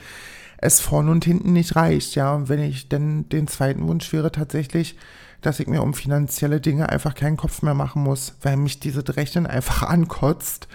[0.59, 2.33] es vorne und hinten nicht reicht, ja.
[2.33, 4.97] Und wenn ich denn den zweiten Wunsch wäre tatsächlich,
[5.43, 9.05] dass ich mir um finanzielle Dinge einfach keinen Kopf mehr machen muss, weil mich diese
[9.17, 10.69] Rechnen einfach ankotzt.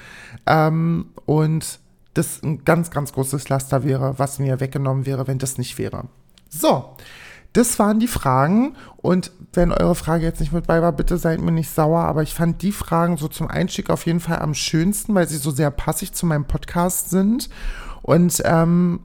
[0.46, 1.80] Ähm, und
[2.14, 6.06] das ein ganz, ganz großes Laster wäre, was mir weggenommen wäre, wenn das nicht wäre.
[6.50, 6.96] So,
[7.54, 8.76] das waren die Fragen.
[8.98, 12.02] Und wenn eure Frage jetzt nicht mit bei war, bitte seid mir nicht sauer.
[12.02, 15.38] Aber ich fand die Fragen so zum Einstieg auf jeden Fall am schönsten, weil sie
[15.38, 17.50] so sehr passig zu meinem Podcast sind.
[18.02, 19.02] Und ähm,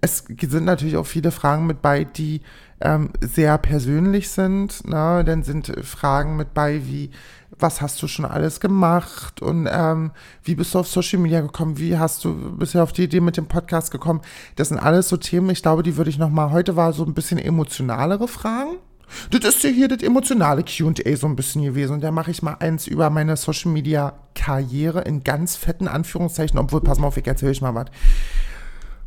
[0.00, 2.42] es sind natürlich auch viele Fragen mit bei, die
[2.84, 4.86] ähm, sehr persönlich sind.
[4.86, 5.24] Ne?
[5.24, 7.10] Dann sind Fragen mit bei wie,
[7.58, 11.78] was hast du schon alles gemacht und ähm, wie bist du auf Social Media gekommen,
[11.78, 14.20] wie hast du bisher auf die Idee mit dem Podcast gekommen.
[14.56, 17.14] Das sind alles so Themen, ich glaube, die würde ich nochmal, heute war so ein
[17.14, 18.76] bisschen emotionalere Fragen.
[19.30, 21.92] Das ist ja hier das emotionale QA so ein bisschen gewesen.
[21.92, 26.58] Und da mache ich mal eins über meine Social Media Karriere in ganz fetten Anführungszeichen,
[26.58, 27.86] obwohl, pass mal auf, ich erzähle euch mal was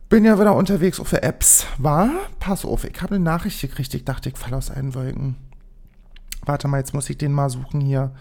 [0.09, 1.65] bin ja wieder unterwegs auf der Apps.
[1.77, 2.09] War?
[2.39, 3.93] Pass auf, ich habe eine Nachricht gekriegt.
[3.93, 5.35] Ich dachte, ich falle aus allen Wolken.
[6.45, 8.11] Warte mal, jetzt muss ich den mal suchen hier.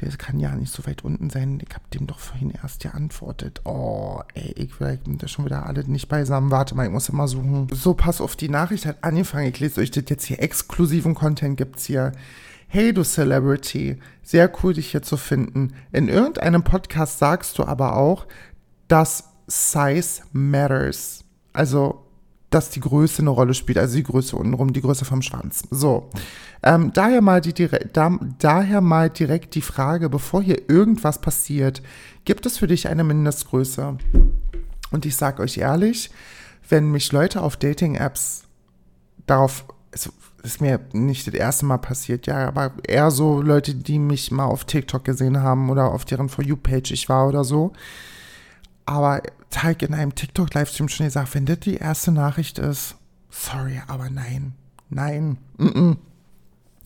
[0.00, 1.60] Der kann ja nicht so weit unten sein.
[1.60, 3.60] Ich habe dem doch vorhin erst geantwortet.
[3.64, 6.50] Oh, ey, ich will das schon wieder alle nicht beisammen.
[6.50, 7.68] Warte mal, ich muss immer suchen.
[7.74, 9.48] So, pass auf, die Nachricht hat angefangen.
[9.48, 10.42] Ich lese euch das jetzt hier.
[10.42, 12.12] Exklusiven Content gibt's hier.
[12.68, 13.98] Hey, du Celebrity.
[14.22, 15.74] Sehr cool, dich hier zu finden.
[15.92, 18.26] In irgendeinem Podcast sagst du aber auch,
[18.88, 21.24] dass Size matters.
[21.52, 22.04] Also,
[22.50, 25.62] dass die Größe eine Rolle spielt, also die Größe untenrum, die Größe vom Schwanz.
[25.70, 26.08] So,
[26.62, 31.82] ähm, daher, mal die, da, daher mal direkt die Frage, bevor hier irgendwas passiert,
[32.24, 33.98] gibt es für dich eine Mindestgröße?
[34.90, 36.10] Und ich sage euch ehrlich,
[36.68, 38.44] wenn mich Leute auf Dating-Apps
[39.26, 40.10] darauf, es
[40.42, 44.44] ist mir nicht das erste Mal passiert, ja, aber eher so Leute, die mich mal
[44.46, 47.72] auf TikTok gesehen haben oder auf deren For You-Page ich war oder so,
[48.88, 49.20] aber
[49.50, 52.96] Teig in einem TikTok-Livestream schon gesagt, wenn das die erste Nachricht ist,
[53.28, 54.54] sorry, aber nein,
[54.88, 55.96] nein, mm -mm.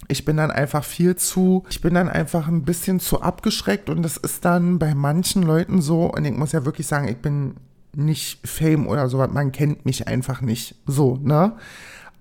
[0.09, 4.03] Ich bin dann einfach viel zu, ich bin dann einfach ein bisschen zu abgeschreckt und
[4.03, 7.55] das ist dann bei manchen Leuten so, und ich muss ja wirklich sagen, ich bin
[7.95, 11.53] nicht Fame oder sowas, man kennt mich einfach nicht so, ne?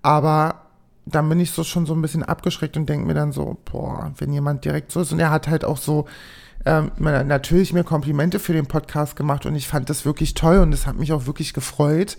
[0.03, 0.61] Aber
[1.07, 4.13] dann bin ich so schon so ein bisschen abgeschreckt und denke mir dann so, boah,
[4.19, 5.11] wenn jemand direkt so ist.
[5.11, 6.05] Und er hat halt auch so
[6.65, 10.73] ähm, natürlich mir Komplimente für den Podcast gemacht und ich fand das wirklich toll und
[10.73, 12.17] es hat mich auch wirklich gefreut.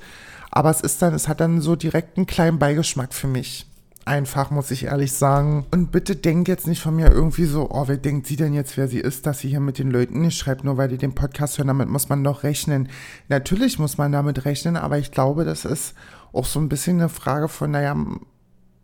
[0.51, 3.67] Aber es ist dann, es hat dann so direkt einen kleinen Beigeschmack für mich.
[4.05, 5.65] Einfach, muss ich ehrlich sagen.
[5.71, 8.77] Und bitte denkt jetzt nicht von mir irgendwie so, oh, wer denkt sie denn jetzt,
[8.77, 11.15] wer sie ist, dass sie hier mit den Leuten nicht schreibt, nur weil die den
[11.15, 11.69] Podcast hören.
[11.69, 12.89] Damit muss man doch rechnen.
[13.29, 15.95] Natürlich muss man damit rechnen, aber ich glaube, das ist
[16.33, 17.97] auch so ein bisschen eine Frage von, naja,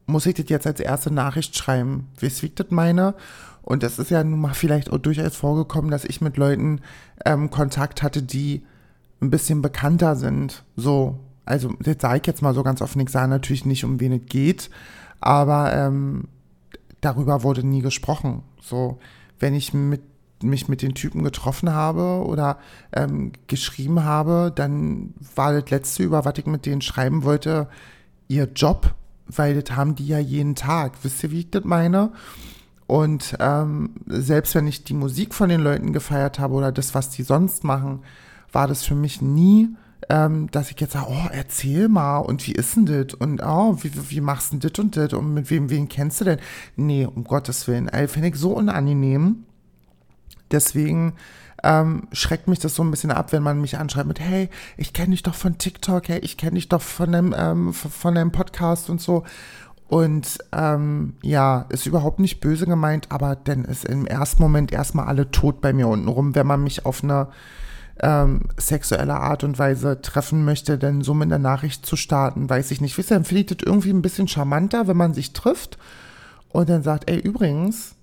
[0.07, 2.09] muss ich das jetzt als erste Nachricht schreiben?
[2.18, 3.14] Wie ich das meine?
[3.69, 6.81] Und das ist ja nun mal vielleicht auch durchaus vorgekommen, dass ich mit Leuten
[7.27, 8.65] ähm, Kontakt hatte, die
[9.21, 10.65] ein bisschen bekannter sind.
[10.75, 14.01] So, also jetzt sage ich jetzt mal so ganz offen, ich sage natürlich nicht, um
[14.01, 14.71] wen es geht,
[15.21, 16.29] aber ähm,
[17.03, 18.43] darüber wurde nie gesprochen.
[18.59, 19.01] So,
[19.39, 20.01] wenn ich mit
[20.43, 22.57] mich mit den Typen getroffen habe oder
[22.95, 27.69] ähm, geschrieben habe, dann war das letzte, über was ich mit denen schreiben wollte,
[28.29, 28.95] ihr Job
[29.29, 30.93] weil das haben die ja jeden Tag.
[31.03, 32.13] Wisst ihr, wie ich das meine?
[32.88, 37.11] Und ähm, selbst wenn ich die Musik von den Leuten gefeiert habe oder das, was
[37.11, 38.01] die sonst machen,
[38.51, 39.68] war das für mich nie,
[40.09, 43.77] ähm, dass ich jetzt sage, oh, erzähl mal und wie ist denn das und oh,
[43.83, 46.38] wie, wie machst du denn das und das und mit wem, wen kennst du denn?
[46.77, 47.88] Nee, um Gottes Willen.
[47.88, 49.44] Ey, finde ich so unangenehm.
[50.51, 51.12] Deswegen
[51.62, 54.48] ähm, schreckt mich das so ein bisschen ab, wenn man mich anschreibt mit, hey,
[54.79, 58.14] ich kenne dich doch von TikTok, hey, ich kenne dich doch von dem, ähm, von
[58.14, 59.24] dem Podcast und so.
[59.88, 65.07] Und ähm, ja, ist überhaupt nicht böse gemeint, aber dann ist im ersten Moment erstmal
[65.07, 67.29] alle tot bei mir unten rum, wenn man mich auf eine
[68.01, 72.70] ähm, sexuelle Art und Weise treffen möchte, denn so mit einer Nachricht zu starten, weiß
[72.70, 72.98] ich nicht.
[72.98, 75.79] Wisst ihr, dann finde ich das irgendwie ein bisschen charmanter, wenn man sich trifft
[76.51, 77.96] und dann sagt, ey, übrigens,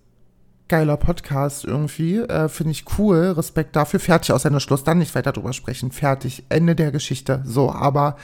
[0.67, 2.17] geiler Podcast irgendwie.
[2.17, 3.33] Äh, Finde ich cool.
[3.37, 3.99] Respekt dafür.
[3.99, 4.83] Fertig aus Ende Schluss.
[4.83, 5.91] Dann nicht weiter drüber sprechen.
[5.91, 6.43] Fertig.
[6.49, 7.41] Ende der Geschichte.
[7.45, 8.17] So, aber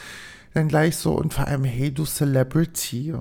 [0.54, 3.13] dann gleich so und vor allem, hey, du Celebrity.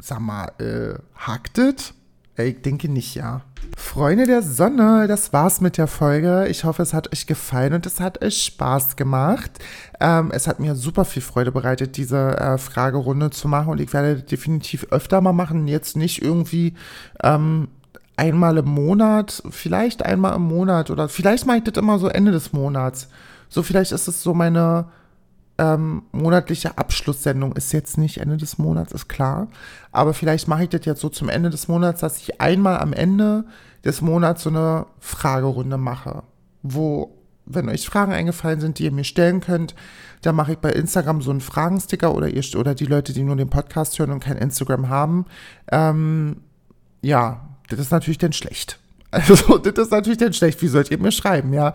[0.00, 1.94] Sag mal, äh, hakt it?
[2.36, 3.42] Ich denke nicht, ja.
[3.76, 6.46] Freunde der Sonne, das war's mit der Folge.
[6.48, 9.50] Ich hoffe, es hat euch gefallen und es hat euch Spaß gemacht.
[10.00, 13.92] Ähm, es hat mir super viel Freude bereitet, diese äh, Fragerunde zu machen und ich
[13.92, 15.68] werde definitiv öfter mal machen.
[15.68, 16.74] Jetzt nicht irgendwie
[17.22, 17.68] ähm,
[18.16, 22.32] einmal im Monat, vielleicht einmal im Monat oder vielleicht mache ich das immer so Ende
[22.32, 23.08] des Monats.
[23.48, 24.86] So vielleicht ist es so meine
[25.60, 27.52] ähm, monatliche Abschlusssendung.
[27.52, 29.48] Ist jetzt nicht Ende des Monats, ist klar.
[29.92, 32.94] Aber vielleicht mache ich das jetzt so zum Ende des Monats, dass ich einmal am
[32.94, 33.44] Ende
[33.84, 36.22] des Monats so eine Fragerunde mache,
[36.62, 39.74] wo wenn euch Fragen eingefallen sind, die ihr mir stellen könnt,
[40.22, 43.36] dann mache ich bei Instagram so einen Fragensticker oder ihr oder die Leute, die nur
[43.36, 45.26] den Podcast hören und kein Instagram haben.
[45.70, 46.42] Ähm,
[47.02, 48.79] ja, das ist natürlich dann schlecht.
[49.10, 50.62] Also, das ist natürlich dann schlecht.
[50.62, 51.74] Wie sollt ihr mir schreiben, ja?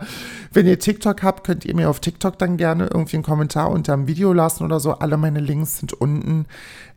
[0.52, 3.94] Wenn ihr TikTok habt, könnt ihr mir auf TikTok dann gerne irgendwie einen Kommentar unter
[3.94, 4.92] dem Video lassen oder so.
[4.92, 6.46] Alle meine Links sind unten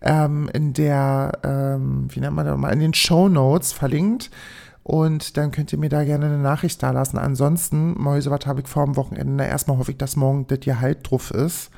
[0.02, 4.30] ähm, in der, ähm, wie nennt man das mal, in den Show Notes verlinkt.
[4.84, 7.18] Und dann könnt ihr mir da gerne eine Nachricht da lassen.
[7.18, 9.44] Ansonsten, Mäuse, was habe ich vor am Wochenende?
[9.44, 11.70] Erstmal hoffe ich, dass morgen das hier halt drauf ist.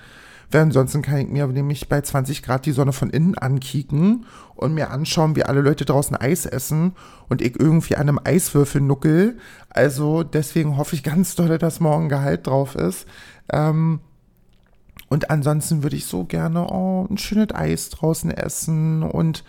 [0.51, 4.73] Weil ansonsten kann ich mir nämlich bei 20 Grad die Sonne von innen ankicken und
[4.73, 6.93] mir anschauen, wie alle Leute draußen Eis essen
[7.29, 9.37] und ich irgendwie an einem Eiswürfel nuckel.
[9.69, 13.07] Also deswegen hoffe ich ganz doll, dass morgen Gehalt drauf ist.
[13.51, 14.01] Ähm,
[15.07, 19.43] und ansonsten würde ich so gerne oh, ein schönes Eis draußen essen und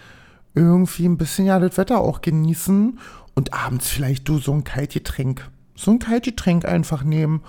[0.54, 2.98] irgendwie ein bisschen ja das Wetter auch genießen
[3.34, 7.42] und abends vielleicht du so ein Kaltgetränk, so ein Kaltgetränk einfach nehmen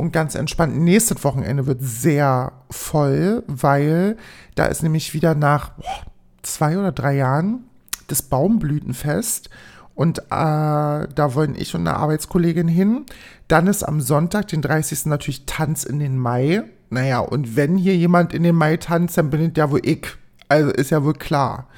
[0.00, 0.76] und ganz entspannt.
[0.76, 4.16] Nächstes Wochenende wird sehr voll, weil
[4.54, 6.04] da ist nämlich wieder nach boah,
[6.42, 7.64] zwei oder drei Jahren
[8.08, 9.50] das Baumblütenfest.
[9.94, 13.04] Und äh, da wollen ich und eine Arbeitskollegin hin.
[13.48, 15.06] Dann ist am Sonntag, den 30.
[15.06, 16.62] natürlich Tanz in den Mai.
[16.88, 20.06] Naja, und wenn hier jemand in den Mai tanzt, dann bin ich ja wohl ich.
[20.48, 21.68] Also ist ja wohl klar.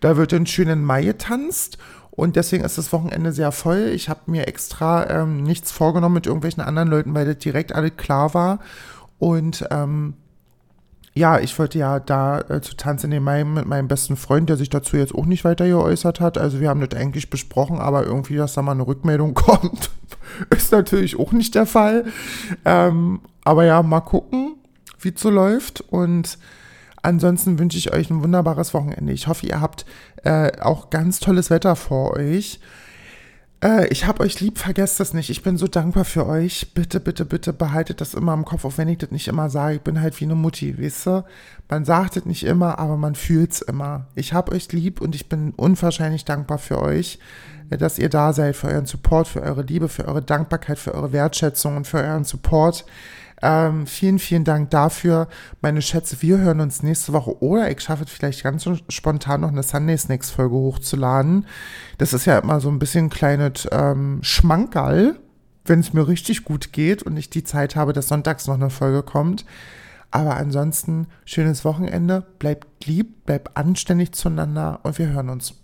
[0.00, 1.78] Da wird ein schönen Mai getanzt
[2.18, 3.92] und deswegen ist das Wochenende sehr voll.
[3.94, 7.92] Ich habe mir extra ähm, nichts vorgenommen mit irgendwelchen anderen Leuten, weil das direkt alles
[7.96, 8.58] klar war.
[9.20, 10.14] Und ähm,
[11.14, 14.48] ja, ich wollte ja da äh, zu Tanz in den Mai mit meinem besten Freund,
[14.48, 16.38] der sich dazu jetzt auch nicht weiter geäußert hat.
[16.38, 19.92] Also wir haben das eigentlich besprochen, aber irgendwie, dass da mal eine Rückmeldung kommt,
[20.50, 22.04] ist natürlich auch nicht der Fall.
[22.64, 24.56] Ähm, aber ja, mal gucken,
[24.98, 25.82] wie es so läuft.
[25.82, 26.36] Und
[27.02, 29.12] Ansonsten wünsche ich euch ein wunderbares Wochenende.
[29.12, 29.86] Ich hoffe, ihr habt
[30.24, 32.60] äh, auch ganz tolles Wetter vor euch.
[33.62, 35.30] Äh, ich habe euch lieb, vergesst das nicht.
[35.30, 36.74] Ich bin so dankbar für euch.
[36.74, 39.76] Bitte, bitte, bitte behaltet das immer im Kopf, auch wenn ich das nicht immer sage.
[39.76, 41.24] Ich bin halt wie eine Mutti, wisst ihr?
[41.68, 44.06] Man sagt es nicht immer, aber man fühlt es immer.
[44.14, 47.18] Ich habe euch lieb und ich bin unwahrscheinlich dankbar für euch,
[47.70, 50.94] äh, dass ihr da seid, für euren Support, für eure Liebe, für eure Dankbarkeit, für
[50.94, 52.84] eure Wertschätzung und für euren Support.
[53.42, 55.28] Ähm, vielen, vielen Dank dafür.
[55.60, 59.48] Meine Schätze, wir hören uns nächste Woche oder ich schaffe es vielleicht ganz spontan noch
[59.48, 61.46] eine Sunday Snacks Folge hochzuladen.
[61.98, 65.16] Das ist ja immer so ein bisschen ein kleines ähm, Schmankerl,
[65.64, 68.70] wenn es mir richtig gut geht und ich die Zeit habe, dass sonntags noch eine
[68.70, 69.44] Folge kommt.
[70.10, 75.54] Aber ansonsten schönes Wochenende, bleibt lieb, bleibt anständig zueinander und wir hören uns.